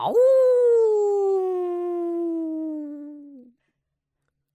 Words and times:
Ow! 0.00 0.14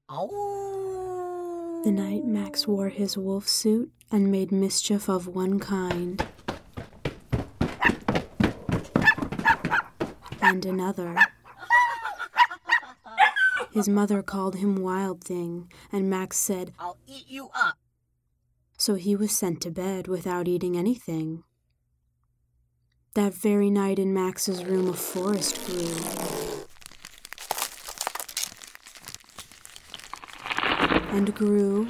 Ow! 0.09 1.81
The 1.83 1.91
night 1.91 2.23
Max 2.23 2.65
wore 2.65 2.87
his 2.87 3.17
wolf 3.17 3.49
suit 3.49 3.91
and 4.09 4.31
made 4.31 4.53
mischief 4.53 5.09
of 5.09 5.27
one 5.27 5.59
kind 5.59 6.25
and 10.41 10.65
another. 10.65 11.17
His 13.73 13.89
mother 13.89 14.21
called 14.21 14.55
him 14.55 14.77
Wild 14.77 15.23
Thing, 15.23 15.69
and 15.91 16.09
Max 16.09 16.37
said, 16.37 16.71
I'll 16.79 16.97
eat 17.05 17.25
you 17.27 17.49
up. 17.53 17.77
so 18.77 18.95
he 18.95 19.15
was 19.15 19.31
sent 19.35 19.59
to 19.61 19.71
bed 19.71 20.07
without 20.07 20.47
eating 20.47 20.77
anything. 20.77 21.43
That 23.15 23.35
very 23.35 23.69
night 23.69 23.99
in 23.99 24.11
Max's 24.11 24.65
room, 24.65 24.89
a 24.89 24.93
forest 24.93 25.63
grew. 25.67 25.93
And 31.11 31.35
grew. 31.35 31.89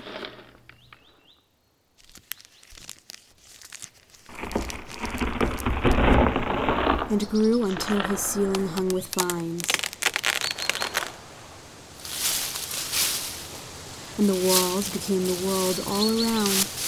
And 7.09 7.29
grew 7.29 7.63
until 7.67 8.01
his 8.01 8.19
ceiling 8.19 8.67
hung 8.67 8.89
with 8.89 9.07
vines. 9.15 9.63
And 14.17 14.27
the 14.27 14.45
walls 14.45 14.89
became 14.89 15.25
the 15.25 15.47
world 15.47 15.81
all 15.87 16.21
around. 16.21 16.82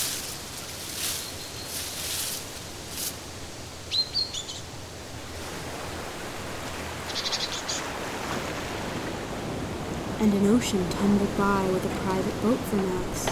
And 10.26 10.34
an 10.34 10.48
ocean 10.48 10.84
tumbled 10.90 11.38
by 11.38 11.70
with 11.70 11.86
a 11.86 12.00
private 12.04 12.42
boat 12.42 12.58
for 12.58 12.78
Max. 12.78 13.28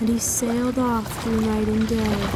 And 0.00 0.08
he 0.08 0.18
sailed 0.18 0.80
off 0.80 1.06
through 1.22 1.42
night 1.42 1.68
and 1.68 1.88
day. 1.88 2.28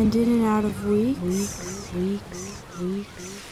And 0.00 0.16
in 0.16 0.28
and 0.32 0.44
out 0.46 0.64
of 0.64 0.86
weeks, 0.86 1.20
Weeks, 1.20 1.92
weeks, 1.92 2.62
weeks. 2.80 3.49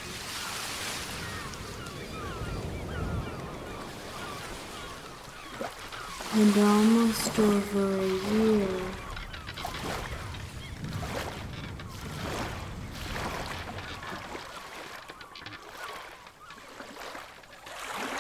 And 6.35 6.59
almost 6.59 7.39
over 7.39 7.99
a 7.99 8.07
year. 8.07 8.69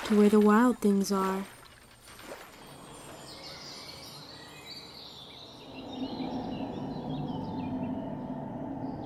To 0.05 0.19
where 0.19 0.31
the 0.31 0.41
wild 0.41 0.79
things 0.79 1.12
are. 1.12 1.45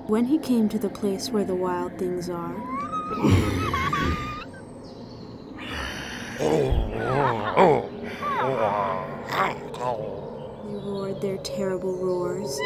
When 0.06 0.26
he 0.26 0.38
came 0.38 0.68
to 0.68 0.78
the 0.78 0.88
place 0.88 1.30
where 1.30 1.44
the 1.44 1.54
wild 1.54 1.98
things 1.98 2.30
are, 2.30 2.54
they 10.64 10.74
roared 10.74 11.20
their 11.20 11.38
terrible 11.38 11.96
roars. 11.96 12.58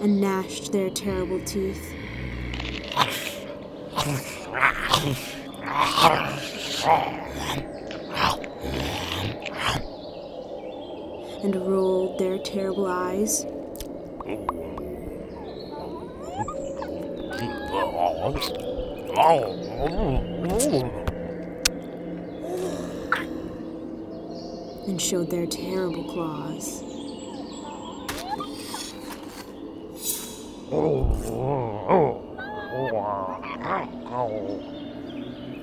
And 0.00 0.20
gnashed 0.20 0.72
their 0.72 0.90
terrible 0.90 1.40
teeth. 1.44 1.92
And 11.42 11.54
rolled 11.54 12.18
their 12.18 12.38
terrible 12.38 12.86
eyes. 12.86 13.44
and 19.18 20.14
showed 25.02 25.28
their 25.28 25.44
terrible 25.44 26.04
claws. 26.04 26.84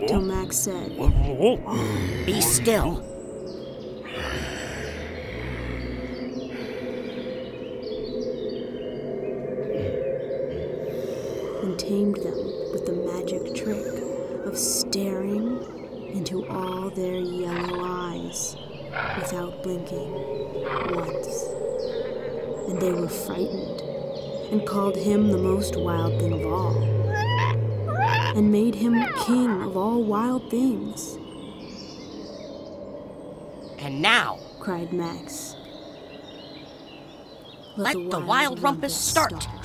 Till 0.05 0.21
Max 0.21 0.57
said, 0.57 0.89
Be 2.25 2.41
still. 2.41 3.01
and 11.63 11.79
tamed 11.79 12.17
them 12.17 12.54
with 12.75 12.85
the 12.87 12.91
magic 12.91 13.55
trick 13.55 14.03
of 14.45 14.57
staring 14.57 15.63
into 16.13 16.45
all 16.47 16.89
their 16.89 17.21
yellow 17.21 17.79
eyes 17.81 18.57
without 19.15 19.63
blinking 19.63 20.11
once. 20.93 21.45
And 22.67 22.81
they 22.81 22.91
were 22.91 23.07
frightened 23.07 23.79
and 24.51 24.67
called 24.67 24.97
him 24.97 25.31
the 25.31 25.37
most 25.37 25.77
wild 25.77 26.19
thing 26.19 26.33
of 26.33 26.45
all, 26.51 26.75
and 28.35 28.51
made 28.51 28.75
him 28.75 29.05
king 29.19 29.61
of 29.61 29.77
all 29.77 30.03
wild 30.03 30.51
things, 30.51 31.17
And 33.79 34.01
now, 34.01 34.39
cried 34.59 34.91
Max. 34.91 35.55
Let 37.77 37.93
the 38.09 38.19
wild 38.19 38.61
rumpus 38.61 38.93
start. 38.93 39.31
Now 39.31 39.64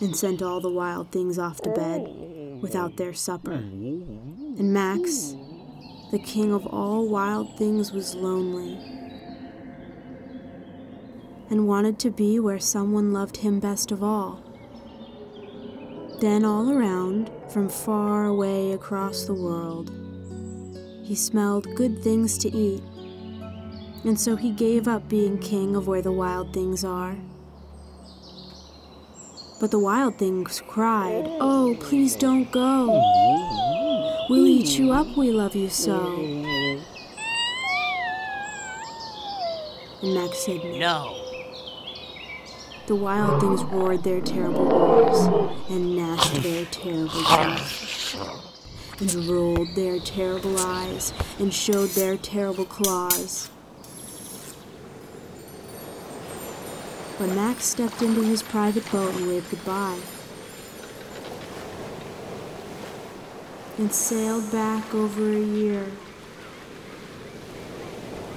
and 0.00 0.16
sent 0.16 0.42
all 0.42 0.60
the 0.60 0.70
wild 0.70 1.10
things 1.10 1.38
off 1.38 1.60
to 1.62 1.70
bed 1.70 2.02
without 2.60 2.96
their 2.96 3.14
supper. 3.14 3.52
And 3.52 4.72
Max, 4.72 5.34
the 6.10 6.18
king 6.18 6.52
of 6.52 6.66
all 6.66 7.08
wild 7.08 7.56
things, 7.58 7.92
was 7.92 8.14
lonely 8.14 8.78
and 11.48 11.68
wanted 11.68 11.98
to 12.00 12.10
be 12.10 12.40
where 12.40 12.58
someone 12.58 13.12
loved 13.12 13.36
him 13.38 13.60
best 13.60 13.92
of 13.92 14.02
all. 14.02 14.42
Then, 16.20 16.44
all 16.44 16.70
around, 16.70 17.30
from 17.50 17.68
far 17.68 18.24
away 18.24 18.72
across 18.72 19.24
the 19.24 19.34
world, 19.34 19.90
he 21.04 21.14
smelled 21.14 21.72
good 21.76 22.02
things 22.02 22.36
to 22.38 22.48
eat, 22.52 22.82
and 24.04 24.18
so 24.18 24.34
he 24.34 24.50
gave 24.50 24.88
up 24.88 25.08
being 25.08 25.38
king 25.38 25.76
of 25.76 25.86
where 25.86 26.02
the 26.02 26.12
wild 26.12 26.52
things 26.52 26.84
are. 26.84 27.16
But 29.58 29.70
the 29.70 29.78
wild 29.78 30.18
things 30.18 30.62
cried, 30.66 31.24
Oh, 31.40 31.76
please 31.80 32.14
don't 32.14 32.50
go. 32.52 32.88
We'll 34.28 34.46
eat 34.46 34.78
you 34.78 34.92
up, 34.92 35.16
we 35.16 35.30
love 35.30 35.56
you 35.56 35.70
so. 35.70 36.14
And 40.02 40.14
Max 40.14 40.44
said 40.44 40.62
no. 40.62 41.22
The 42.86 42.96
wild 42.96 43.40
things 43.40 43.64
roared 43.64 44.04
their 44.04 44.20
terrible 44.20 44.66
roars 44.66 45.26
and 45.70 45.96
gnashed 45.96 46.42
their 46.42 46.66
terrible 46.66 47.24
teeth 47.24 48.16
and 49.00 49.14
rolled 49.26 49.74
their 49.74 49.98
terrible 50.00 50.58
eyes 50.58 51.14
and 51.38 51.52
showed 51.52 51.90
their 51.90 52.16
terrible 52.18 52.66
claws. 52.66 53.50
But 57.18 57.30
Max 57.34 57.64
stepped 57.64 58.02
into 58.02 58.22
his 58.22 58.42
private 58.42 58.90
boat 58.90 59.14
and 59.14 59.28
waved 59.28 59.50
goodbye. 59.50 59.98
And 63.78 63.92
sailed 63.92 64.50
back 64.52 64.94
over 64.94 65.30
a 65.30 65.40
year. 65.40 65.86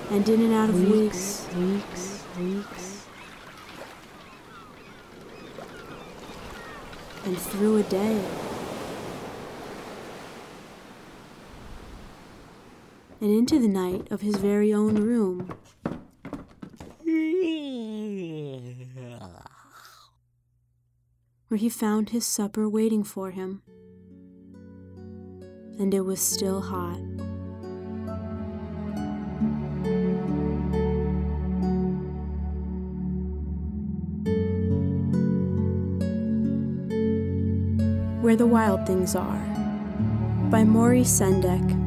And 0.09 0.27
in 0.27 0.41
and 0.41 0.53
out 0.53 0.69
of 0.69 0.89
weeks, 0.89 1.47
weeks, 1.55 2.23
weeks. 2.37 2.99
and 7.29 7.37
through 7.37 7.77
a 7.77 7.83
day. 7.83 8.25
And 13.21 13.29
into 13.31 13.59
the 13.59 13.67
night 13.67 14.07
of 14.09 14.21
his 14.21 14.37
very 14.37 14.73
own 14.73 14.95
room. 14.95 15.53
Where 21.47 21.57
he 21.57 21.69
found 21.69 22.09
his 22.09 22.25
supper 22.25 22.67
waiting 22.67 23.03
for 23.03 23.31
him. 23.31 23.61
And 25.79 25.93
it 25.93 26.01
was 26.01 26.19
still 26.19 26.61
hot. 26.61 26.99
Where 38.21 38.35
the 38.35 38.45
Wild 38.45 38.85
Things 38.85 39.15
Are 39.15 39.39
by 40.51 40.65
Maury 40.65 41.03
Sendak 41.03 41.78